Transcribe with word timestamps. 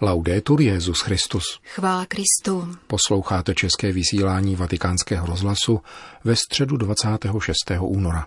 Laudetur 0.00 0.60
Jezus 0.60 1.00
Christus. 1.00 1.44
Chvála 1.62 2.06
Kristu. 2.06 2.76
Posloucháte 2.86 3.54
české 3.54 3.92
vysílání 3.92 4.56
Vatikánského 4.56 5.26
rozhlasu 5.26 5.80
ve 6.24 6.36
středu 6.36 6.76
26. 6.76 7.56
února. 7.80 8.26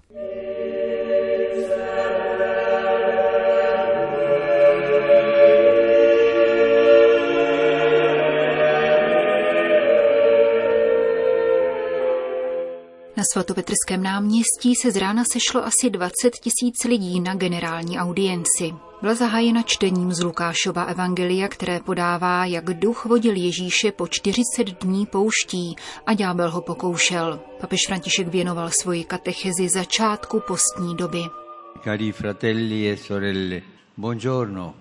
Na 13.18 13.24
svatopetrském 13.34 14.04
náměstí 14.04 14.76
se 14.82 14.92
z 14.92 14.96
rána 14.96 15.24
sešlo 15.32 15.66
asi 15.66 15.90
20 15.90 16.14
tisíc 16.42 16.84
lidí 16.84 17.20
na 17.20 17.36
generální 17.36 18.00
audienci. 18.00 18.87
Byla 19.02 19.16
zahájena 19.16 19.62
čtením 19.66 20.14
z 20.14 20.24
Lukášova 20.24 20.84
evangelia, 20.84 21.48
které 21.48 21.80
podává, 21.80 22.46
jak 22.46 22.74
duch 22.74 23.06
vodil 23.06 23.36
Ježíše 23.36 23.92
po 23.92 24.08
40 24.08 24.84
dní 24.84 25.06
pouští 25.06 25.76
a 26.06 26.14
ďábel 26.14 26.52
ho 26.52 26.62
pokoušel. 26.62 27.40
Papež 27.62 27.80
František 27.88 28.28
věnoval 28.28 28.70
svoji 28.82 29.04
katechezi 29.04 29.70
začátku 29.70 30.42
postní 30.48 30.96
doby. 30.96 31.22
Cari 31.84 32.12
fratelli 32.12 32.90
e 32.90 32.98
sorelle, 32.98 33.62
buongiorno. 33.98 34.74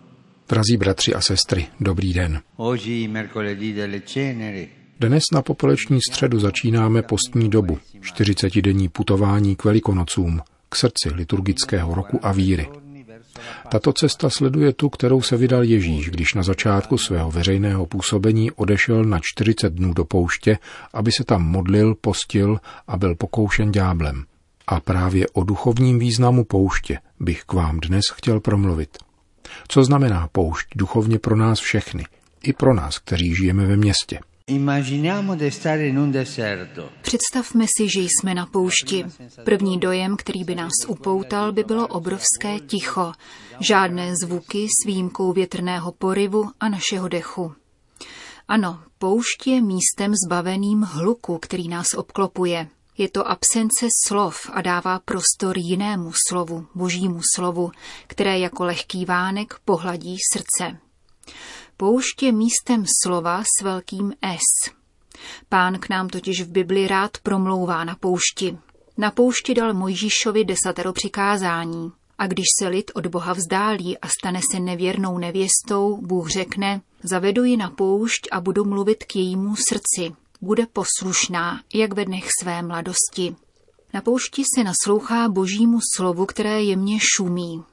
Drazí 0.48 0.76
bratři 0.76 1.14
a 1.14 1.20
sestry, 1.20 1.66
dobrý 1.80 2.12
den. 2.12 2.42
Oggi 2.56 3.09
mercoledì 3.09 3.73
delle 3.73 4.01
ceneri. 4.01 4.68
Dnes 5.01 5.23
na 5.32 5.42
popoleční 5.42 5.98
středu 6.10 6.38
začínáme 6.38 7.02
postní 7.02 7.51
dobu, 7.51 7.78
40-denní 8.01 8.88
putování 8.88 9.56
k 9.56 9.64
velikonocům, 9.64 10.40
k 10.68 10.76
srdci 10.76 11.09
liturgického 11.14 11.95
roku 11.95 12.18
a 12.23 12.32
víry. 12.32 12.68
Tato 13.68 13.92
cesta 13.92 14.30
sleduje 14.30 14.72
tu, 14.72 14.88
kterou 14.88 15.22
se 15.22 15.36
vydal 15.36 15.64
Ježíš, 15.64 16.10
když 16.10 16.34
na 16.34 16.42
začátku 16.42 16.98
svého 16.98 17.30
veřejného 17.30 17.86
působení 17.86 18.50
odešel 18.50 19.04
na 19.04 19.20
40 19.22 19.72
dnů 19.72 19.95
do 19.95 20.04
pouště, 20.04 20.59
aby 20.92 21.12
se 21.12 21.24
tam 21.24 21.42
modlil, 21.42 21.95
postil 21.95 22.60
a 22.87 22.96
byl 22.96 23.14
pokoušen 23.14 23.73
dňáblem. 23.73 24.24
A 24.66 24.80
právě 24.80 25.26
o 25.32 25.45
duchovním 25.45 25.98
významu 25.98 26.45
pouště 26.45 26.98
bych 27.20 27.45
k 27.45 27.52
vám 27.52 27.80
dnes 27.80 28.04
chtěl 28.14 28.40
promluvit. 28.40 28.98
Co 29.68 29.84
znamená 29.84 30.29
poušť 30.32 30.66
duchovně 30.76 31.18
pro 31.18 31.37
nás 31.37 31.60
všechny, 31.60 32.04
i 32.42 32.52
pro 32.52 32.74
nás, 32.74 32.98
kteří 32.98 33.34
žijeme 33.34 33.66
ve 33.66 33.76
městě? 33.76 34.20
Představme 37.02 37.64
si, 37.76 37.88
že 37.88 38.00
jsme 38.00 38.34
na 38.34 38.46
poušti. 38.46 39.04
První 39.44 39.80
dojem, 39.80 40.16
který 40.16 40.44
by 40.44 40.54
nás 40.54 40.72
upoutal, 40.88 41.52
by 41.52 41.64
bylo 41.64 41.86
obrovské 41.88 42.60
ticho. 42.66 43.12
Žádné 43.60 44.12
zvuky 44.22 44.66
s 44.68 44.86
výjimkou 44.86 45.32
větrného 45.32 45.92
poryvu 45.92 46.50
a 46.60 46.68
našeho 46.68 47.08
dechu. 47.08 47.54
Ano, 48.48 48.80
poušť 48.98 49.46
je 49.46 49.62
místem 49.62 50.14
zbaveným 50.26 50.82
hluku, 50.82 51.38
který 51.38 51.68
nás 51.68 51.94
obklopuje. 51.94 52.68
Je 52.98 53.08
to 53.08 53.28
absence 53.28 53.86
slov 54.06 54.50
a 54.52 54.62
dává 54.62 54.98
prostor 54.98 55.58
jinému 55.58 56.12
slovu, 56.28 56.66
božímu 56.74 57.20
slovu, 57.34 57.70
které 58.06 58.38
jako 58.38 58.64
lehký 58.64 59.04
vánek 59.04 59.54
pohladí 59.64 60.16
srdce. 60.32 60.78
Poušť 61.77 62.23
je 62.23 62.32
místem 62.32 62.85
slova 63.02 63.43
s 63.43 63.65
velkým 63.65 64.12
S. 64.22 64.71
Pán 65.49 65.78
k 65.78 65.88
nám 65.88 66.09
totiž 66.09 66.43
v 66.43 66.50
Bibli 66.50 66.88
rád 66.88 67.19
promlouvá 67.22 67.84
na 67.84 67.94
poušti. 67.94 68.59
Na 68.99 69.10
poušti 69.10 69.55
dal 69.55 69.75
Mojžíšovi 69.75 70.44
desatero 70.44 70.93
přikázání. 70.93 71.93
A 72.19 72.27
když 72.27 72.44
se 72.59 72.69
lid 72.69 72.91
od 72.94 73.06
Boha 73.06 73.32
vzdálí 73.32 73.99
a 73.99 74.09
stane 74.09 74.41
se 74.53 74.60
nevěrnou 74.60 75.19
nevěstou, 75.19 75.97
Bůh 76.03 76.28
řekne, 76.31 76.81
zavedu 77.03 77.44
ji 77.44 77.56
na 77.56 77.71
poušť 77.71 78.28
a 78.32 78.41
budu 78.41 78.65
mluvit 78.65 79.04
k 79.04 79.16
jejímu 79.16 79.56
srdci. 79.56 80.16
Bude 80.41 80.66
poslušná, 80.66 81.60
jak 81.75 81.94
ve 81.94 82.04
dnech 82.04 82.25
své 82.43 82.62
mladosti. 82.62 83.37
Na 83.94 84.00
poušti 84.00 84.42
se 84.54 84.65
naslouchá 84.65 85.28
božímu 85.28 85.78
slovu, 85.97 86.26
které 86.26 86.62
jemně 86.62 86.98
šumí. 87.16 87.65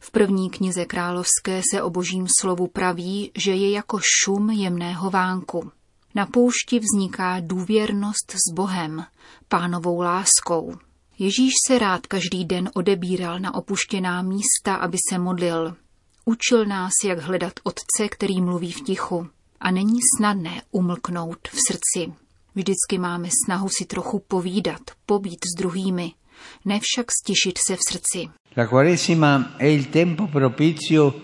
V 0.00 0.10
první 0.10 0.50
knize 0.50 0.84
královské 0.84 1.62
se 1.72 1.82
o 1.82 1.90
božím 1.90 2.26
slovu 2.40 2.66
praví, 2.66 3.30
že 3.36 3.54
je 3.54 3.70
jako 3.70 3.98
šum 4.24 4.50
jemného 4.50 5.10
vánku. 5.10 5.70
Na 6.14 6.26
poušti 6.26 6.78
vzniká 6.78 7.40
důvěrnost 7.40 8.32
s 8.32 8.52
Bohem, 8.54 9.04
pánovou 9.48 10.00
láskou. 10.00 10.74
Ježíš 11.18 11.52
se 11.66 11.78
rád 11.78 12.06
každý 12.06 12.44
den 12.44 12.70
odebíral 12.74 13.40
na 13.40 13.54
opuštěná 13.54 14.22
místa, 14.22 14.74
aby 14.74 14.98
se 15.10 15.18
modlil. 15.18 15.76
Učil 16.24 16.66
nás, 16.66 16.92
jak 17.04 17.18
hledat 17.18 17.52
Otce, 17.62 18.08
který 18.10 18.40
mluví 18.40 18.72
v 18.72 18.80
tichu. 18.80 19.28
A 19.60 19.70
není 19.70 19.98
snadné 20.18 20.62
umlknout 20.70 21.48
v 21.48 21.58
srdci. 21.66 22.12
Vždycky 22.54 22.98
máme 22.98 23.28
snahu 23.44 23.68
si 23.68 23.84
trochu 23.84 24.18
povídat, 24.28 24.80
pobít 25.06 25.38
s 25.44 25.58
druhými, 25.58 26.12
ne 26.64 26.80
však 26.82 27.06
stišit 27.12 27.58
se 27.68 27.76
v 27.76 27.80
srdci. 27.88 28.28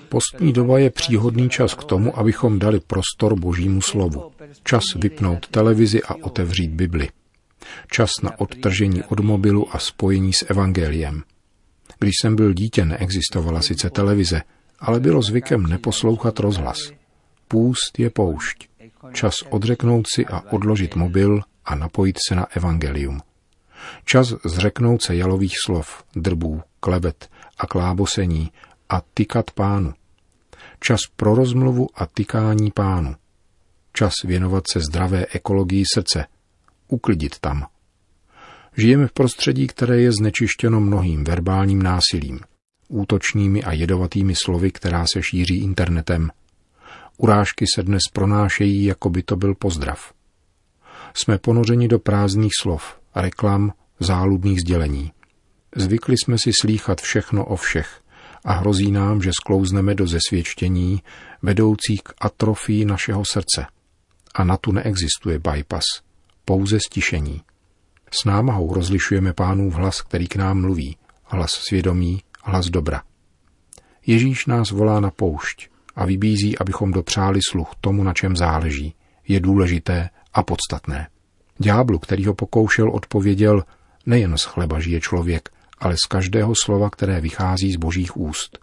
Postní 0.08 0.52
doba 0.52 0.78
je 0.78 0.90
příhodný 0.90 1.50
čas 1.50 1.74
k 1.74 1.84
tomu, 1.84 2.18
abychom 2.18 2.58
dali 2.58 2.80
prostor 2.80 3.40
božímu 3.40 3.82
slovu. 3.82 4.32
Čas 4.64 4.84
vypnout 4.96 5.48
televizi 5.48 6.02
a 6.02 6.14
otevřít 6.14 6.70
Bibli. 6.70 7.08
Čas 7.90 8.10
na 8.22 8.40
odtržení 8.40 9.02
od 9.02 9.20
mobilu 9.20 9.74
a 9.74 9.78
spojení 9.78 10.32
s 10.32 10.50
evangeliem. 10.50 11.22
Když 11.98 12.12
jsem 12.20 12.36
byl 12.36 12.52
dítě, 12.52 12.84
neexistovala 12.84 13.62
sice 13.62 13.90
televize, 13.90 14.42
ale 14.78 15.00
bylo 15.00 15.22
zvykem 15.22 15.62
neposlouchat 15.62 16.38
rozhlas. 16.38 16.78
Půst 17.48 17.98
je 17.98 18.10
poušť. 18.10 18.68
Čas 19.12 19.34
odřeknout 19.50 20.06
si 20.14 20.26
a 20.26 20.52
odložit 20.52 20.96
mobil 20.96 21.40
a 21.64 21.74
napojit 21.74 22.16
se 22.28 22.34
na 22.34 22.46
evangelium. 22.56 23.20
Čas 24.04 24.34
zřeknout 24.44 25.02
se 25.02 25.16
jalových 25.16 25.54
slov, 25.64 26.04
drbů, 26.16 26.62
klebet 26.80 27.30
a 27.58 27.66
klábosení 27.66 28.52
a 28.88 29.02
tykat 29.14 29.50
pánu. 29.50 29.94
Čas 30.80 31.00
pro 31.16 31.34
rozmluvu 31.34 31.88
a 31.94 32.06
tykání 32.06 32.70
pánu. 32.70 33.16
Čas 33.92 34.12
věnovat 34.24 34.64
se 34.72 34.80
zdravé 34.80 35.26
ekologii 35.34 35.84
srdce. 35.94 36.26
Uklidit 36.88 37.38
tam. 37.38 37.66
Žijeme 38.76 39.06
v 39.06 39.12
prostředí, 39.12 39.66
které 39.66 40.00
je 40.00 40.12
znečištěno 40.12 40.80
mnohým 40.80 41.24
verbálním 41.24 41.82
násilím, 41.82 42.40
útočnými 42.88 43.62
a 43.62 43.72
jedovatými 43.72 44.34
slovy, 44.34 44.70
která 44.70 45.06
se 45.06 45.22
šíří 45.22 45.62
internetem. 45.62 46.30
Urážky 47.16 47.64
se 47.74 47.82
dnes 47.82 48.02
pronášejí, 48.12 48.84
jako 48.84 49.10
by 49.10 49.22
to 49.22 49.36
byl 49.36 49.54
pozdrav. 49.54 50.12
Jsme 51.14 51.38
ponořeni 51.38 51.88
do 51.88 51.98
prázdných 51.98 52.52
slov, 52.60 53.01
reklam, 53.14 53.72
záludných 54.00 54.60
sdělení. 54.60 55.12
Zvykli 55.76 56.16
jsme 56.16 56.38
si 56.38 56.50
slýchat 56.60 57.00
všechno 57.00 57.44
o 57.44 57.56
všech 57.56 58.00
a 58.44 58.52
hrozí 58.52 58.90
nám, 58.90 59.22
že 59.22 59.30
sklouzneme 59.40 59.94
do 59.94 60.06
zesvědčení 60.06 61.02
vedoucích 61.42 62.02
k 62.02 62.14
atrofii 62.20 62.84
našeho 62.84 63.22
srdce. 63.24 63.66
A 64.34 64.44
na 64.44 64.56
tu 64.56 64.72
neexistuje 64.72 65.38
bypass, 65.38 65.84
pouze 66.44 66.78
stišení. 66.86 67.42
S 68.10 68.24
námahou 68.24 68.74
rozlišujeme 68.74 69.32
pánův 69.32 69.74
hlas, 69.74 70.02
který 70.02 70.28
k 70.28 70.36
nám 70.36 70.60
mluví, 70.60 70.96
hlas 71.24 71.50
svědomí, 71.50 72.22
hlas 72.44 72.66
dobra. 72.66 73.02
Ježíš 74.06 74.46
nás 74.46 74.70
volá 74.70 75.00
na 75.00 75.10
poušť 75.10 75.68
a 75.96 76.06
vybízí, 76.06 76.58
abychom 76.58 76.92
dopřáli 76.92 77.40
sluch 77.50 77.68
tomu, 77.80 78.02
na 78.02 78.12
čem 78.12 78.36
záleží, 78.36 78.94
je 79.28 79.40
důležité 79.40 80.10
a 80.32 80.42
podstatné. 80.42 81.08
Ďáblu, 81.58 81.98
který 81.98 82.26
ho 82.26 82.34
pokoušel, 82.34 82.90
odpověděl, 82.90 83.64
nejen 84.06 84.38
z 84.38 84.44
chleba 84.44 84.80
žije 84.80 85.00
člověk, 85.00 85.48
ale 85.78 85.94
z 86.04 86.06
každého 86.08 86.52
slova, 86.64 86.90
které 86.90 87.20
vychází 87.20 87.72
z 87.72 87.76
božích 87.76 88.16
úst. 88.16 88.58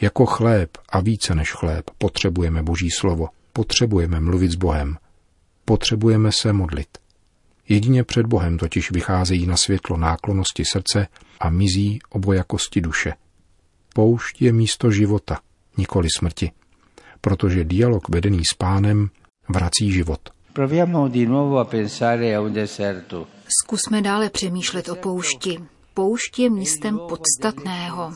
Jako 0.00 0.26
chléb 0.26 0.78
a 0.88 1.00
více 1.00 1.34
než 1.34 1.52
chléb 1.52 1.90
potřebujeme 1.98 2.62
boží 2.62 2.90
slovo, 2.90 3.28
potřebujeme 3.52 4.20
mluvit 4.20 4.52
s 4.52 4.54
Bohem, 4.54 4.96
potřebujeme 5.64 6.32
se 6.32 6.52
modlit. 6.52 6.88
Jedině 7.68 8.04
před 8.04 8.26
Bohem 8.26 8.58
totiž 8.58 8.90
vycházejí 8.90 9.46
na 9.46 9.56
světlo 9.56 9.96
náklonosti 9.96 10.64
srdce 10.64 11.08
a 11.40 11.50
mizí 11.50 11.98
obojakosti 12.10 12.80
duše. 12.80 13.12
Poušť 13.94 14.42
je 14.42 14.52
místo 14.52 14.90
života, 14.90 15.40
nikoli 15.76 16.08
smrti, 16.16 16.50
protože 17.20 17.64
dialog 17.64 18.08
vedený 18.08 18.42
s 18.52 18.54
pánem 18.54 19.10
vrací 19.48 19.92
život. 19.92 20.35
Zkusme 23.62 24.02
dále 24.02 24.30
přemýšlet 24.30 24.88
o 24.88 24.94
poušti. 24.94 25.58
Poušť 25.94 26.38
je 26.38 26.50
místem 26.50 26.98
podstatného. 27.08 28.12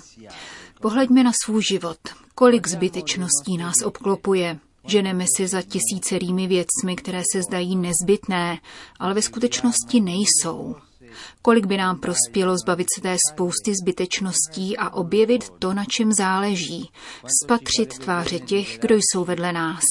Pohleďme 0.81 1.25
na 1.25 1.31
svůj 1.45 1.63
život. 1.63 1.99
Kolik 2.35 2.69
zbytečností 2.69 3.57
nás 3.59 3.75
obklopuje. 3.85 4.59
Ženeme 4.85 5.25
si 5.37 5.49
za 5.49 5.63
tisícerými 5.63 6.47
věcmi, 6.47 6.97
které 6.97 7.23
se 7.33 7.43
zdají 7.43 7.77
nezbytné, 7.77 8.59
ale 8.99 9.15
ve 9.15 9.23
skutečnosti 9.23 10.01
nejsou. 10.01 10.77
Kolik 11.43 11.67
by 11.67 11.77
nám 11.77 12.01
prospělo 12.01 12.57
zbavit 12.59 12.87
se 12.95 13.01
té 13.01 13.17
spousty 13.31 13.73
zbytečností 13.83 14.77
a 14.77 14.91
objevit 14.91 15.51
to, 15.59 15.75
na 15.75 15.85
čem 15.85 16.13
záleží, 16.13 16.91
spatřit 17.43 17.99
tváře 17.99 18.39
těch, 18.39 18.79
kdo 18.79 18.95
jsou 18.95 19.25
vedle 19.25 19.53
nás. 19.53 19.85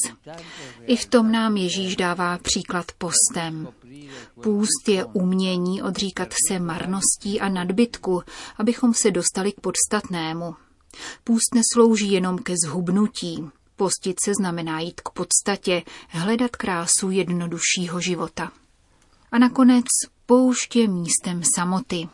I 0.85 0.95
v 0.95 1.05
tom 1.05 1.31
nám 1.31 1.57
Ježíš 1.57 1.95
dává 1.95 2.37
příklad 2.37 2.85
postem. 2.97 3.67
Půst 4.41 4.89
je 4.89 5.05
umění 5.05 5.81
odříkat 5.81 6.33
se 6.47 6.59
marností 6.59 7.39
a 7.39 7.49
nadbytku, 7.49 8.23
abychom 8.57 8.93
se 8.93 9.11
dostali 9.11 9.51
k 9.51 9.59
podstatnému. 9.59 10.55
Půst 11.23 11.55
neslouží 11.55 12.11
jenom 12.11 12.37
ke 12.37 12.53
zhubnutí. 12.65 13.49
Postit 13.75 14.17
se 14.25 14.31
znamená 14.39 14.79
jít 14.79 15.01
k 15.01 15.09
podstatě, 15.09 15.83
hledat 16.07 16.55
krásu 16.55 17.11
jednoduššího 17.11 18.01
života. 18.01 18.51
A 19.31 19.39
nakonec 19.39 19.85
poušť 20.29 20.75
je 20.75 20.87
místem 20.87 21.41
samoty. 21.55 22.09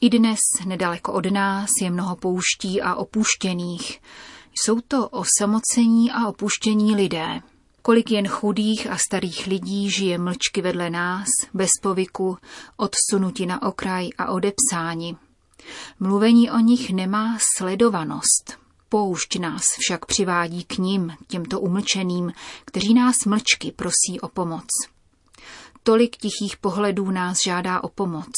I 0.00 0.10
dnes 0.10 0.38
nedaleko 0.64 1.12
od 1.12 1.32
nás 1.32 1.68
je 1.82 1.90
mnoho 1.90 2.16
pouští 2.16 2.82
a 2.82 2.94
opuštěných. 2.94 4.00
Jsou 4.54 4.80
to 4.80 5.08
osamocení 5.08 6.10
a 6.10 6.28
opuštění 6.28 6.94
lidé. 6.94 7.40
Kolik 7.82 8.10
jen 8.10 8.28
chudých 8.28 8.86
a 8.90 8.96
starých 8.98 9.46
lidí 9.46 9.90
žije 9.90 10.18
mlčky 10.18 10.62
vedle 10.62 10.90
nás, 10.90 11.28
bez 11.54 11.70
povyku, 11.82 12.38
odsunuti 12.76 13.46
na 13.46 13.62
okraj 13.62 14.08
a 14.18 14.30
odepsáni. 14.30 15.16
Mluvení 16.00 16.50
o 16.50 16.58
nich 16.58 16.90
nemá 16.90 17.38
sledovanost. 17.56 18.58
Poušť 18.88 19.38
nás 19.38 19.64
však 19.78 20.06
přivádí 20.06 20.64
k 20.64 20.78
ním, 20.78 21.16
těmto 21.26 21.60
umlčeným, 21.60 22.32
kteří 22.64 22.94
nás 22.94 23.16
mlčky 23.24 23.72
prosí 23.72 24.20
o 24.20 24.28
pomoc. 24.28 24.68
Tolik 25.82 26.16
tichých 26.16 26.56
pohledů 26.60 27.10
nás 27.10 27.38
žádá 27.44 27.84
o 27.84 27.88
pomoc. 27.88 28.32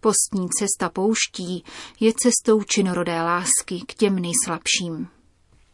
Postní 0.00 0.48
cesta 0.58 0.88
pouští 0.88 1.64
je 2.00 2.12
cestou 2.16 2.62
činorodé 2.62 3.22
lásky 3.22 3.80
k 3.86 3.94
těm 3.94 4.16
nejslabším. 4.16 5.08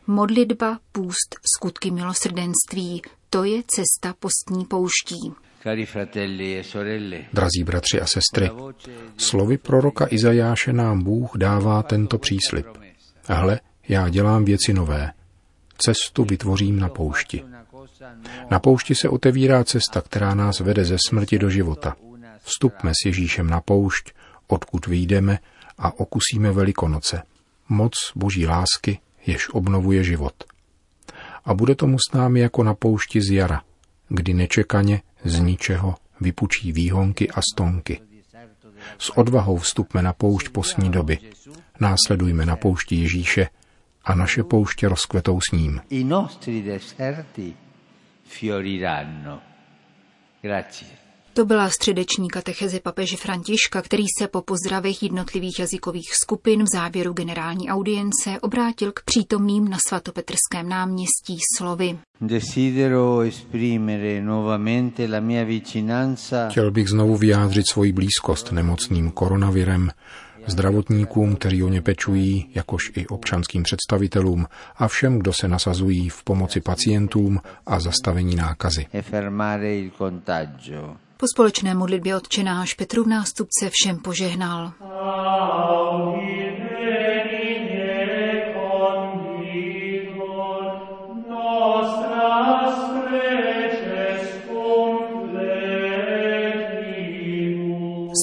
Modlitba, 0.07 0.79
půst, 0.93 1.37
skutky 1.57 1.91
milosrdenství, 1.91 3.03
to 3.31 3.45
je 3.45 3.63
cesta 3.67 4.15
postní 4.19 4.65
pouští. 4.65 5.33
E 5.65 5.87
Drazí 7.33 7.65
bratři 7.65 8.01
a 8.01 8.07
sestry, 8.07 8.51
slovy 9.17 9.59
proroka 9.59 10.07
Izajáše 10.11 10.73
nám 10.73 11.03
Bůh 11.03 11.31
dává 11.37 11.83
tento 11.83 12.19
příslip. 12.19 12.67
Hle, 13.29 13.61
já 13.89 14.09
dělám 14.09 14.45
věci 14.45 14.73
nové. 14.73 15.13
Cestu 15.79 16.25
vytvořím 16.25 16.79
na 16.79 16.89
poušti. 16.89 17.45
Na 18.51 18.59
poušti 18.59 18.95
se 18.95 19.09
otevírá 19.09 19.65
cesta, 19.65 20.01
která 20.01 20.35
nás 20.35 20.61
vede 20.61 20.85
ze 20.85 20.97
smrti 21.09 21.39
do 21.39 21.51
života. 21.51 21.97
Vstupme 22.43 22.91
s 22.91 23.07
Ježíšem 23.07 23.51
na 23.51 23.61
poušť, 23.61 24.13
odkud 24.47 24.87
vyjdeme 24.87 25.39
a 25.79 26.01
okusíme 26.01 26.53
Velikonoce. 26.53 27.23
Moc 27.69 27.93
boží 28.17 28.47
lásky, 28.47 28.99
jež 29.27 29.49
obnovuje 29.49 30.05
život. 30.05 30.35
A 31.45 31.55
bude 31.55 31.75
tomu 31.75 31.99
s 31.99 32.13
námi 32.15 32.41
jako 32.41 32.63
na 32.63 32.75
poušti 32.75 33.21
z 33.23 33.31
jara, 33.31 33.63
kdy 34.09 34.35
nečekaně 34.35 35.03
z 35.25 35.39
ničeho 35.41 35.95
vypučí 36.21 36.73
výhonky 36.73 37.31
a 37.31 37.41
stonky. 37.53 38.01
S 38.99 39.19
odvahou 39.19 39.59
vstupme 39.59 40.03
na 40.03 40.13
poušť 40.13 40.49
posní 40.49 40.91
doby. 40.91 41.19
Následujme 41.81 42.47
na 42.47 42.57
poušti 42.57 42.97
Ježíše 42.97 43.49
a 44.05 44.15
naše 44.15 44.43
pouště 44.43 44.89
rozkvetou 44.89 45.41
s 45.41 45.53
ním. 45.53 45.81
I 45.91 46.05
nostri 46.05 46.63
deserti 46.63 47.55
fioriranno. 48.29 49.41
Grazie. 50.43 50.99
To 51.39 51.45
byla 51.45 51.71
středeční 51.71 52.29
katecheze 52.29 52.81
papeže 52.81 53.17
Františka, 53.17 53.83
který 53.83 54.05
se 54.19 54.29
po 54.29 54.43
pozdravech 54.43 55.03
jednotlivých 55.03 55.59
jazykových 55.59 56.15
skupin 56.23 56.63
v 56.63 56.67
závěru 56.75 57.13
generální 57.13 57.71
audience 57.71 58.41
obrátil 58.41 58.93
k 58.93 59.03
přítomným 59.05 59.69
na 59.69 59.79
svatopetrském 59.89 60.69
náměstí 60.69 61.39
slovy. 61.57 61.99
Chtěl 66.51 66.71
bych 66.71 66.89
znovu 66.89 67.17
vyjádřit 67.17 67.69
svoji 67.69 67.93
blízkost 67.93 68.53
nemocným 68.53 69.11
koronavirem, 69.11 69.91
zdravotníkům, 70.51 71.37
kteří 71.37 71.63
o 71.63 71.69
ně 71.69 71.83
pečují, 71.83 72.51
jakož 72.55 72.93
i 72.97 73.07
občanským 73.07 73.63
představitelům 73.63 74.47
a 74.77 74.89
všem, 74.89 75.19
kdo 75.19 75.33
se 75.33 75.49
nasazují 75.49 76.09
v 76.09 76.25
pomoci 76.25 76.61
pacientům 76.61 77.41
a 77.67 77.81
zastavení 77.81 78.37
nákazy. 78.37 78.87
Po 81.17 81.27
společné 81.35 81.75
modlitbě 81.75 82.17
odčenáš 82.17 82.75
Petrův 82.75 83.07
nástupce 83.07 83.71
všem 83.71 83.99
požehnal. 83.99 84.73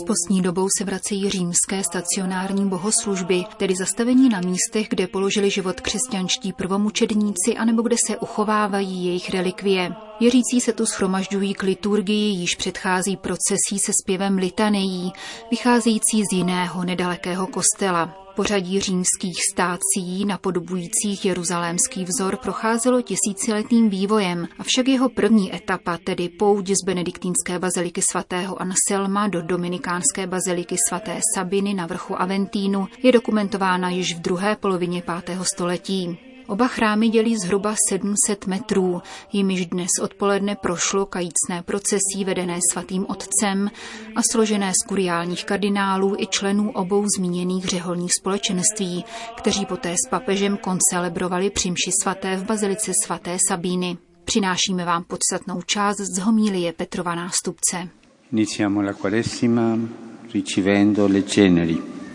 Postní 0.07 0.41
dobou 0.41 0.67
se 0.77 0.85
vracejí 0.85 1.29
římské 1.29 1.83
stacionární 1.83 2.69
bohoslužby, 2.69 3.43
tedy 3.57 3.75
zastavení 3.75 4.29
na 4.29 4.41
místech, 4.41 4.87
kde 4.89 5.07
položili 5.07 5.49
život 5.49 5.81
křesťanští 5.81 6.53
prvomučedníci 6.53 7.57
anebo 7.57 7.81
kde 7.81 7.95
se 8.07 8.17
uchovávají 8.17 9.05
jejich 9.05 9.29
relikvie. 9.29 9.91
Věřící 10.19 10.61
se 10.61 10.73
tu 10.73 10.85
schromažďují 10.85 11.53
k 11.53 11.63
liturgii, 11.63 12.35
již 12.35 12.55
předchází 12.55 13.17
procesí 13.17 13.79
se 13.79 13.91
zpěvem 14.03 14.37
litanejí, 14.37 15.13
vycházející 15.51 16.23
z 16.31 16.33
jiného 16.33 16.83
nedalekého 16.83 17.47
kostela. 17.47 18.24
Pořadí 18.35 18.79
římských 18.79 19.37
stácií 19.53 20.25
napodobujících 20.25 21.25
jeruzalémský 21.25 22.05
vzor 22.05 22.37
procházelo 22.37 23.01
tisíciletým 23.01 23.89
vývojem, 23.89 24.47
avšak 24.59 24.87
jeho 24.87 25.09
první 25.09 25.55
etapa, 25.55 25.97
tedy 26.03 26.29
pouť 26.29 26.69
z 26.69 26.85
benediktínské 26.85 27.59
baziliky 27.59 28.01
svatého 28.11 28.61
Anselma 28.61 29.27
do 29.27 29.41
dominikánské 29.41 30.27
baziliky 30.27 30.75
svaté 30.89 31.19
Sabiny 31.35 31.73
na 31.73 31.85
vrchu 31.85 32.21
Aventínu, 32.21 32.87
je 33.03 33.11
dokumentována 33.11 33.89
již 33.89 34.15
v 34.15 34.19
druhé 34.19 34.55
polovině 34.55 35.03
5. 35.25 35.39
století. 35.41 36.24
Oba 36.47 36.67
chrámy 36.67 37.09
dělí 37.09 37.37
zhruba 37.37 37.75
700 37.89 38.47
metrů, 38.47 39.01
jimiž 39.33 39.65
dnes 39.65 39.87
odpoledne 40.01 40.55
prošlo 40.55 41.05
kajícné 41.05 41.63
procesí 41.65 42.25
vedené 42.25 42.59
svatým 42.71 43.05
otcem 43.09 43.71
a 44.15 44.21
složené 44.31 44.71
z 44.71 44.87
kuriálních 44.87 45.45
kardinálů 45.45 46.15
i 46.17 46.27
členů 46.27 46.71
obou 46.71 47.05
zmíněných 47.17 47.65
řeholních 47.65 48.11
společenství, 48.19 49.05
kteří 49.37 49.65
poté 49.65 49.93
s 49.93 50.09
papežem 50.09 50.57
koncelebrovali 50.57 51.49
přimši 51.49 51.91
svaté 52.03 52.37
v 52.37 52.45
bazilice 52.45 52.91
svaté 53.05 53.37
Sabíny. 53.47 53.97
Přinášíme 54.25 54.85
vám 54.85 55.03
podstatnou 55.03 55.61
část 55.61 55.97
z 55.97 56.19
homílie 56.19 56.73
Petrova 56.73 57.15
nástupce. 57.15 57.89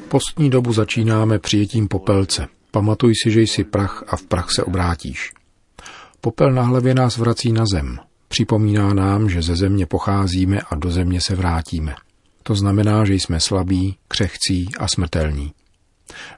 Postní 0.09 0.51
dobu 0.51 0.73
začínáme 0.73 1.39
přijetím 1.39 1.89
popelce. 1.89 2.60
Pamatuj 2.71 3.15
si, 3.15 3.31
že 3.31 3.41
jsi 3.41 3.65
prach 3.65 4.05
a 4.07 4.17
v 4.17 4.23
prach 4.23 4.51
se 4.51 4.65
obrátíš. 4.65 5.33
Popel 6.21 6.53
na 6.53 6.63
hlavě 6.63 6.95
nás 6.95 7.17
vrací 7.17 7.53
na 7.53 7.65
zem. 7.73 7.99
Připomíná 8.29 8.95
nám, 8.95 9.31
že 9.31 9.43
ze 9.43 9.57
země 9.57 9.87
pocházíme 9.87 10.61
a 10.71 10.75
do 10.75 10.91
země 10.91 11.21
se 11.21 11.35
vrátíme. 11.37 11.95
To 12.43 12.55
znamená, 12.55 13.05
že 13.05 13.15
jsme 13.15 13.41
slabí, 13.41 13.97
křehcí 14.09 14.69
a 14.79 14.89
smrtelní. 14.89 15.53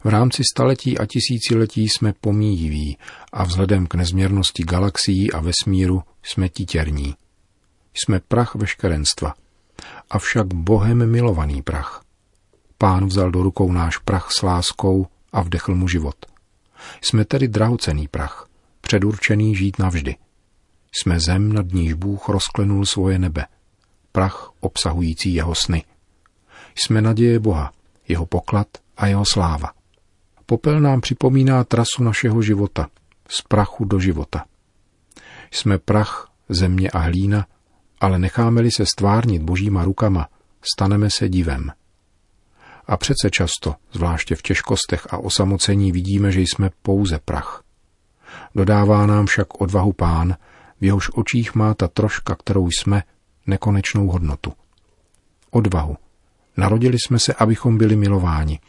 V 0.05 0.09
rámci 0.09 0.43
staletí 0.53 0.99
a 0.99 1.07
tisíciletí 1.07 1.89
jsme 1.89 2.13
pomíjiví 2.21 2.99
a 3.33 3.45
vzhledem 3.45 3.87
k 3.87 3.95
nezměrnosti 3.95 4.63
galaxií 4.63 5.33
a 5.33 5.41
vesmíru 5.41 6.03
jsme 6.23 6.49
titěrní. 6.49 7.15
Jsme 7.95 8.21
prach 8.21 8.55
veškerenstva, 8.55 9.35
avšak 10.11 10.55
Bohem 10.55 11.11
milovaný 11.11 11.63
prach. 11.63 12.03
Pán 12.79 13.07
vzal 13.07 13.31
do 13.31 13.43
rukou 13.43 13.73
náš 13.73 13.99
prach 13.99 14.29
s 14.39 14.43
láskou 14.43 15.07
a 15.33 15.43
vdechl 15.43 15.75
mu 15.75 15.89
život. 15.89 16.17
Jsme 17.01 17.25
tedy 17.25 17.49
drahocený 17.49 18.09
prach, 18.09 18.49
předurčený 18.81 19.57
žít 19.57 19.79
navždy. 19.79 20.17
Jsme 20.93 21.21
zem, 21.21 21.53
nad 21.53 21.67
níž 21.67 21.93
Bůh 21.93 22.29
rozklenul 22.29 22.87
svoje 22.87 23.19
nebe, 23.19 23.47
prach 24.13 24.51
obsahující 24.61 25.35
jeho 25.35 25.55
sny. 25.55 25.85
Jsme 26.75 27.03
naděje 27.03 27.39
Boha, 27.39 27.73
jeho 28.09 28.27
poklad 28.27 28.67
a 28.97 29.07
jeho 29.07 29.25
sláva. 29.33 29.73
Popel 30.47 30.81
nám 30.81 31.01
připomíná 31.01 31.65
trasu 31.65 32.03
našeho 32.03 32.43
života, 32.43 32.89
z 33.29 33.43
prachu 33.43 33.85
do 33.85 34.01
života. 34.01 34.45
Jsme 35.51 35.79
prach, 35.79 36.29
země 36.49 36.91
a 36.91 36.99
hlína, 36.99 37.47
ale 38.01 38.19
necháme-li 38.19 38.71
se 38.71 38.87
stvárnit 38.87 39.43
božíma 39.43 39.85
rukama, 39.85 40.29
staneme 40.75 41.11
se 41.11 41.29
divem. 41.29 41.73
A 42.87 42.97
přece 42.97 43.31
často, 43.31 43.75
zvláště 43.93 44.35
v 44.35 44.43
těžkostech 44.43 45.07
a 45.11 45.19
osamocení, 45.19 45.93
vidíme, 45.93 46.33
že 46.33 46.41
jsme 46.41 46.71
pouze 46.83 47.19
prach. 47.25 47.63
Dodává 48.55 49.07
nám 49.07 49.27
však 49.27 49.61
odvahu 49.61 49.93
pán, 49.93 50.37
v 50.81 50.85
jehož 50.85 51.11
očích 51.15 51.55
má 51.55 51.75
ta 51.75 51.89
troška, 51.89 52.35
kterou 52.35 52.71
jsme, 52.71 53.03
nekonečnou 53.47 54.09
hodnotu. 54.09 54.53
Odvahu, 55.51 55.97
Narodili 56.57 56.99
jsme 56.99 57.19
se, 57.19 57.35
abychom 57.35 57.79
byli 57.79 57.97
milováni. 57.97 58.61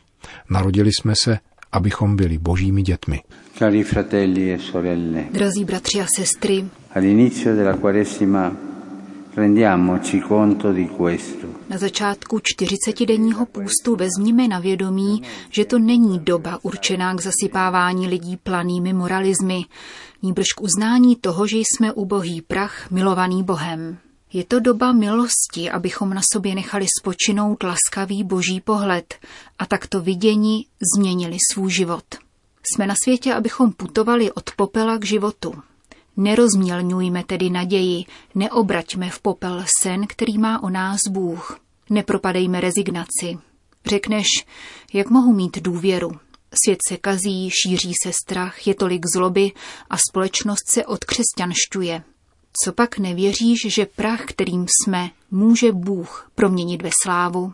Narodili 0.50 0.90
jsme 0.92 1.14
se, 1.24 1.40
abychom 1.72 2.16
byli 2.16 2.38
božími 2.38 2.82
dětmi. 2.82 3.22
Cari 3.58 3.84
fratelli 3.84 4.54
e 4.54 4.60
sorelle, 4.60 5.24
Drazí 5.32 5.66
bratři 5.66 6.02
a 6.02 6.06
sestry, 6.18 6.66
all'inizio 6.96 7.56
della 7.56 7.78
Quaresima 7.78 8.52
rendiamoci 8.52 8.62
conto 8.62 8.62
di 8.62 9.14
questo. 9.14 9.23
Na 11.70 11.78
začátku 11.78 12.38
40-denního 12.38 13.46
půstu 13.46 13.96
vezměme 13.96 14.48
na 14.48 14.60
vědomí, 14.60 15.22
že 15.50 15.66
to 15.66 15.80
není 15.80 16.20
doba 16.20 16.60
určená 16.62 17.16
k 17.16 17.22
zasypávání 17.22 18.08
lidí 18.08 18.38
planými 18.38 18.94
moralizmy, 18.94 19.66
níbrž 20.24 20.48
k 20.58 20.62
uznání 20.62 21.16
toho, 21.16 21.48
že 21.48 21.58
jsme 21.58 21.94
ubohý 21.94 22.42
prach, 22.42 22.92
milovaný 22.92 23.44
Bohem. 23.44 23.98
Je 24.34 24.44
to 24.44 24.60
doba 24.60 24.92
milosti, 24.92 25.72
abychom 25.72 26.14
na 26.14 26.22
sobě 26.34 26.56
nechali 26.56 26.86
spočinout 27.00 27.64
laskavý 27.64 28.24
boží 28.24 28.62
pohled 28.62 29.16
a 29.60 29.66
takto 29.66 30.02
vidění 30.02 30.66
změnili 30.96 31.38
svůj 31.54 31.72
život. 31.72 32.06
Jsme 32.74 32.88
na 32.88 32.96
světě, 33.04 33.34
abychom 33.34 33.72
putovali 33.72 34.32
od 34.32 34.52
popela 34.56 34.98
k 34.98 35.06
životu. 35.06 35.54
Nerozmělňujme 36.18 37.24
tedy 37.24 37.50
naději, 37.50 38.06
neobraťme 38.36 39.10
v 39.10 39.20
popel 39.20 39.66
sen, 39.82 40.08
který 40.08 40.38
má 40.38 40.64
o 40.64 40.70
nás 40.70 41.00
Bůh. 41.10 41.60
Nepropadejme 41.90 42.62
rezignaci. 42.62 43.38
Řekneš, 43.86 44.28
jak 44.94 45.10
mohu 45.10 45.34
mít 45.34 45.62
důvěru? 45.62 46.12
Svět 46.64 46.80
se 46.88 46.98
kazí, 46.98 47.50
šíří 47.50 47.92
se 48.04 48.12
strach, 48.24 48.68
je 48.68 48.76
tolik 48.76 49.06
zloby 49.16 49.52
a 49.90 49.98
společnost 50.10 50.70
se 50.70 50.86
odkřesťanšťuje. 50.86 52.04
Co 52.64 52.74
pak 52.74 52.98
nevěříš, 52.98 53.60
že 53.68 53.86
prach, 53.86 54.26
kterým 54.26 54.66
jsme, 54.68 55.10
může 55.32 55.72
Bůh 55.72 56.32
proměnit 56.36 56.82
ve 56.82 56.90
slávu? 57.04 57.54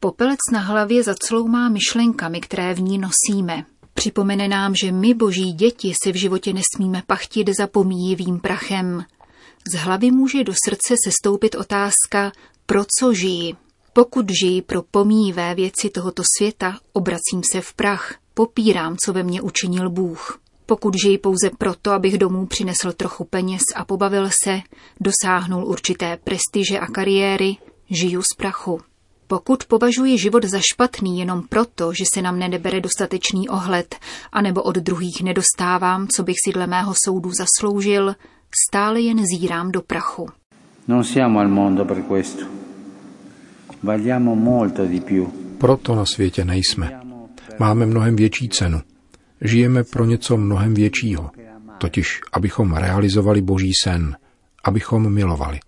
Popelec 0.00 0.38
na 0.52 0.60
hlavě 0.60 1.02
zacloumá 1.02 1.68
myšlenkami, 1.68 2.40
které 2.40 2.74
v 2.74 2.80
ní 2.80 2.98
nosíme. 2.98 3.64
Připomene 3.96 4.48
nám, 4.48 4.74
že 4.74 4.92
my, 4.92 5.14
boží 5.14 5.52
děti, 5.52 5.92
si 6.02 6.12
v 6.12 6.16
životě 6.16 6.52
nesmíme 6.52 7.02
pachtit 7.06 7.48
zapomíjivým 7.58 8.40
prachem. 8.40 9.04
Z 9.72 9.74
hlavy 9.74 10.10
může 10.10 10.44
do 10.44 10.52
srdce 10.64 10.94
sestoupit 11.04 11.54
otázka, 11.54 12.32
pro 12.66 12.84
co 12.98 13.14
žijí. 13.14 13.56
Pokud 13.92 14.26
žijí 14.40 14.62
pro 14.62 14.82
pomíjivé 14.82 15.54
věci 15.54 15.90
tohoto 15.90 16.22
světa, 16.36 16.78
obracím 16.92 17.42
se 17.52 17.60
v 17.60 17.74
prach, 17.74 18.14
popírám, 18.34 18.96
co 19.04 19.12
ve 19.12 19.22
mně 19.22 19.42
učinil 19.42 19.90
Bůh. 19.90 20.40
Pokud 20.66 20.94
žijí 21.04 21.18
pouze 21.18 21.50
proto, 21.58 21.90
abych 21.92 22.18
domů 22.18 22.46
přinesl 22.46 22.92
trochu 22.92 23.24
peněz 23.24 23.62
a 23.74 23.84
pobavil 23.84 24.28
se, 24.44 24.60
dosáhnul 25.00 25.64
určité 25.64 26.18
prestiže 26.24 26.78
a 26.78 26.86
kariéry, 26.86 27.56
žiju 27.90 28.22
z 28.22 28.36
prachu. 28.36 28.80
Pokud 29.26 29.64
považuji 29.64 30.18
život 30.18 30.44
za 30.44 30.58
špatný 30.72 31.18
jenom 31.18 31.42
proto, 31.48 31.92
že 31.92 32.04
se 32.14 32.22
nám 32.22 32.38
nebere 32.38 32.80
dostatečný 32.80 33.48
ohled, 33.48 33.96
anebo 34.32 34.62
od 34.62 34.76
druhých 34.76 35.22
nedostávám, 35.22 36.08
co 36.08 36.22
bych 36.22 36.36
si 36.44 36.52
dle 36.52 36.66
mého 36.66 36.94
soudu 37.04 37.30
zasloužil, 37.38 38.14
stále 38.68 39.00
jen 39.00 39.22
zírám 39.26 39.72
do 39.72 39.82
prachu. 39.82 40.28
Non 40.88 41.04
siamo 41.04 41.40
al 41.40 41.48
mondo 41.48 41.84
per 41.84 42.02
questo. 42.02 42.44
Valiamo 43.82 44.34
molto 44.34 44.86
di 44.86 45.00
più. 45.00 45.26
Proto 45.58 45.94
na 45.94 46.04
světě 46.14 46.44
nejsme. 46.44 47.00
Máme 47.58 47.86
mnohem 47.86 48.16
větší 48.16 48.48
cenu. 48.48 48.80
Žijeme 49.40 49.84
pro 49.84 50.04
něco 50.04 50.36
mnohem 50.36 50.74
většího, 50.74 51.30
totiž 51.78 52.20
abychom 52.32 52.74
realizovali 52.74 53.42
boží 53.42 53.72
sen, 53.84 54.16
abychom 54.64 55.12
milovali. 55.12 55.58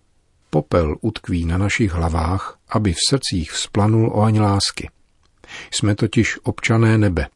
Popel 0.51 0.97
utkví 1.01 1.45
na 1.45 1.59
našich 1.59 1.93
hlavách, 1.93 2.59
aby 2.69 2.93
v 2.93 2.99
srdcích 3.11 3.53
vzplanul 3.53 4.11
oheň 4.15 4.41
lásky. 4.41 4.91
Jsme 5.71 5.95
totiž 5.95 6.39
občané 6.43 6.99
nebe 6.99 7.29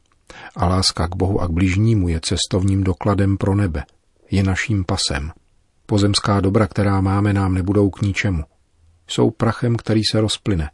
a 0.55 0.67
láska 0.67 1.07
k 1.07 1.15
Bohu 1.15 1.41
a 1.41 1.47
k 1.47 1.51
bližnímu 1.51 2.07
je 2.07 2.19
cestovním 2.23 2.83
dokladem 2.83 3.37
pro 3.37 3.55
nebe, 3.55 3.83
je 4.31 4.43
naším 4.43 4.83
pasem. 4.85 5.31
Pozemská 5.85 6.39
dobra, 6.39 6.67
která 6.67 7.01
máme, 7.01 7.33
nám 7.33 7.53
nebudou 7.53 7.89
k 7.89 8.01
ničemu. 8.01 8.43
Jsou 9.07 9.31
prachem, 9.31 9.75
který 9.75 10.01
se 10.11 10.21
rozplyne. 10.21 10.71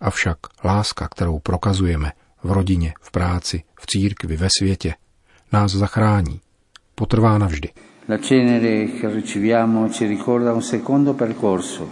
Avšak 0.00 0.38
láska, 0.64 1.08
kterou 1.08 1.38
prokazujeme 1.38 2.12
v 2.42 2.52
rodině, 2.52 2.94
v 3.00 3.10
práci, 3.10 3.62
v 3.80 3.86
církvi, 3.86 4.36
ve 4.36 4.48
světě, 4.58 4.94
nás 5.52 5.72
zachrání. 5.72 6.40
Potrvá 6.94 7.38
navždy. 7.38 7.70
La 8.06 8.18
cenere 8.18 8.92
che 8.92 9.08
riceviamo 9.08 9.90
ci 9.90 10.04
ricorda 10.04 10.52
un 10.52 10.60
secondo 10.60 11.14
percorso. 11.14 11.88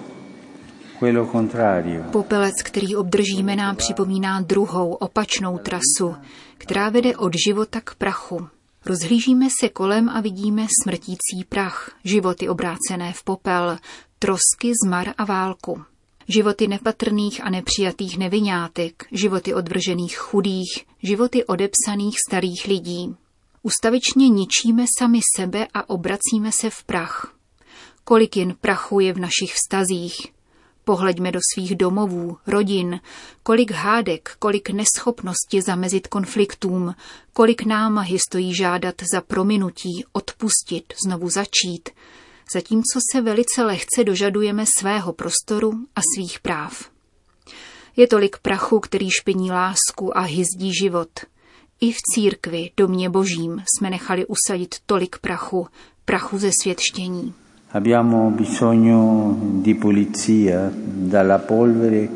Popelec, 2.11 2.63
který 2.63 2.97
obdržíme, 2.97 3.57
nám 3.57 3.77
připomíná 3.77 4.41
druhou, 4.41 4.93
opačnou 4.93 5.59
trasu, 5.59 6.15
která 6.59 6.89
vede 6.89 7.17
od 7.17 7.33
života 7.47 7.81
k 7.81 7.95
prachu. 7.95 8.49
Rozhlížíme 8.87 9.49
se 9.61 9.69
kolem 9.69 10.09
a 10.09 10.21
vidíme 10.21 10.67
smrtící 10.83 11.45
prach, 11.49 11.91
životy 12.05 12.49
obrácené 12.49 13.13
v 13.13 13.25
popel, 13.25 13.79
trosky, 14.19 14.73
zmar 14.85 15.15
a 15.19 15.25
válku. 15.25 15.83
Životy 16.29 16.69
nepatrných 16.69 17.45
a 17.45 17.51
nepřijatých 17.51 18.19
nevinátek, 18.19 19.07
životy 19.13 19.55
odvržených 19.55 20.17
chudých, 20.19 20.85
životy 21.03 21.45
odepsaných 21.45 22.17
starých 22.29 22.67
lidí. 22.67 23.17
Ustavičně 23.63 24.29
ničíme 24.29 24.85
sami 24.99 25.21
sebe 25.37 25.67
a 25.75 25.91
obracíme 25.91 26.53
se 26.53 26.71
v 26.71 26.85
prach. 26.85 27.35
Kolik 28.05 28.37
jen 28.37 28.55
prachu 28.61 29.01
je 29.01 29.13
v 29.13 29.19
našich 29.19 29.55
vztazích. 29.55 30.33
Pohleďme 30.85 31.33
do 31.33 31.41
svých 31.55 31.77
domovů, 31.77 32.37
rodin, 32.47 33.01
kolik 33.43 33.71
hádek, 33.71 34.37
kolik 34.39 34.71
neschopnosti 34.71 35.63
zamezit 35.63 36.09
konfliktům, 36.09 36.95
kolik 37.33 37.63
námahy 37.65 38.19
stojí 38.19 38.55
žádat 38.55 38.95
za 39.13 39.21
prominutí, 39.21 40.05
odpustit, 40.13 40.95
znovu 41.07 41.31
začít, 41.31 41.89
zatímco 42.53 43.01
se 43.13 43.21
velice 43.21 43.63
lehce 43.63 44.05
dožadujeme 44.05 44.65
svého 44.79 45.13
prostoru 45.13 45.73
a 45.97 46.01
svých 46.15 46.41
práv. 46.41 46.91
Je 47.97 48.07
tolik 48.07 48.39
prachu, 48.39 48.81
který 48.81 49.09
špiní 49.11 49.51
lásku 49.51 50.19
a 50.19 50.21
hyzdí 50.21 50.75
život. 50.83 51.11
I 51.83 51.93
v 51.93 51.97
církvi, 52.15 52.71
domě 52.77 53.11
božím, 53.11 53.63
jsme 53.77 53.91
nechali 53.91 54.27
usadit 54.27 54.75
tolik 54.87 55.19
prachu, 55.19 55.67
prachu 56.05 56.39
ze 56.39 56.51
světštění. 56.63 57.35
Abbiamo 57.73 58.31
bisogno 58.31 59.37
di 59.63 59.75
pulizia 59.75 60.71
dalla 60.97 61.39
polvere 61.39 62.09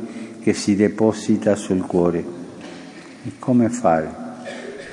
che 0.44 0.54
si 0.54 0.76
deposita 0.76 1.56
sul 1.56 1.82
cuore. 1.82 2.18
E 3.28 3.32
come 3.44 3.68
fare? 3.68 4.10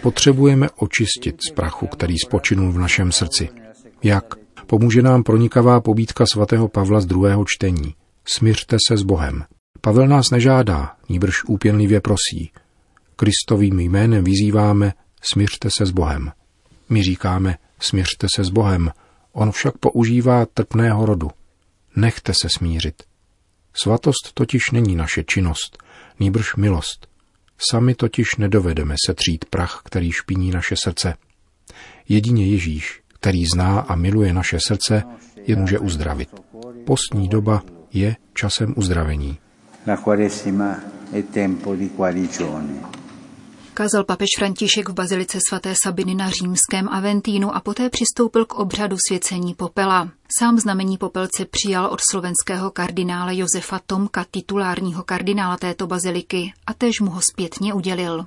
Potřebujeme 0.02 0.70
očistit 0.76 1.36
z 1.50 1.52
prachu, 1.52 1.88
který 1.88 2.18
spočinul 2.18 2.72
v 2.72 2.80
našem 2.80 3.12
srdci. 3.12 3.50
Jak? 4.04 4.36
Pomůže 4.68 5.02
nám 5.02 5.24
pronikavá 5.24 5.82
pobídka 5.82 6.26
svatého 6.34 6.68
Pavla 6.68 7.02
z 7.02 7.06
druhého 7.06 7.46
čtení. 7.48 7.96
Smiřte 8.26 8.78
se 8.88 8.98
s 8.98 9.04
Bohem. 9.04 9.44
Pavel 9.82 10.08
nás 10.08 10.32
nežádá, 10.32 10.92
níbrž 11.10 11.44
úpěnlivě 11.48 12.02
prosí. 12.02 12.52
Kristovým 13.24 13.80
jménem 13.80 14.24
vyzýváme, 14.24 14.94
smiřte 15.22 15.70
se 15.78 15.86
s 15.86 15.92
Bohem. 15.92 16.32
My 16.90 17.04
říkáme, 17.04 17.58
smiřte 17.80 18.28
se 18.36 18.44
s 18.44 18.50
Bohem, 18.50 18.92
on 19.32 19.52
však 19.52 19.78
používá 19.78 20.46
trpného 20.46 21.06
rodu. 21.06 21.30
Nechte 21.96 22.34
se 22.42 22.48
smířit. 22.58 23.04
Svatost 23.74 24.34
totiž 24.34 24.72
není 24.72 24.96
naše 24.96 25.24
činnost, 25.24 25.84
nýbrž 26.20 26.56
milost. 26.56 27.08
Sami 27.72 27.96
totiž 27.96 28.36
nedovedeme 28.36 28.96
setřít 29.06 29.46
prach, 29.46 29.82
který 29.86 30.12
špiní 30.12 30.52
naše 30.52 30.76
srdce. 30.84 31.16
Jedině 32.10 32.48
Ježíš, 32.48 33.02
který 33.08 33.46
zná 33.46 33.80
a 33.80 33.96
miluje 33.96 34.34
naše 34.34 34.58
srdce, 34.68 35.04
je 35.48 35.56
může 35.56 35.80
uzdravit. 35.80 36.30
Postní 36.86 37.28
doba 37.28 37.64
je 37.94 38.16
časem 38.34 38.74
uzdravení. 38.78 39.38
La 39.88 39.98
Quaresima 39.98 40.80
è 41.14 41.24
tempo 41.24 41.76
di 41.76 41.90
guarigione. 41.90 43.03
Kázal 43.74 44.04
papež 44.04 44.28
František 44.38 44.90
v 44.90 44.94
bazilice 44.94 45.40
svaté 45.50 45.74
Sabiny 45.84 46.16
na 46.16 46.30
římském 46.30 46.90
Aventínu 46.90 47.56
a 47.56 47.60
poté 47.60 47.90
přistoupil 47.90 48.46
k 48.46 48.54
obřadu 48.54 48.98
svěcení 49.08 49.54
popela. 49.54 50.10
Sám 50.40 50.60
znamení 50.60 50.98
popelce 50.98 51.46
přijal 51.46 51.86
od 51.86 52.00
slovenského 52.12 52.72
kardinála 52.72 53.32
Josefa 53.32 53.80
Tomka, 53.88 54.26
titulárního 54.32 55.04
kardinála 55.04 55.58
této 55.58 55.88
baziliky, 55.88 56.54
a 56.68 56.74
též 56.74 57.00
mu 57.00 57.12
ho 57.12 57.22
zpětně 57.22 57.74
udělil. 57.74 58.26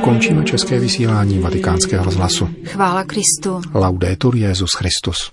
Končíme 0.00 0.44
české 0.44 0.78
vysílání 0.78 1.38
vatikánského 1.38 2.04
rozhlasu. 2.04 2.48
Chvála 2.64 3.04
Kristu. 3.04 3.60
Laudetur 3.74 4.36
Jezus 4.36 4.70
Christus. 4.76 5.16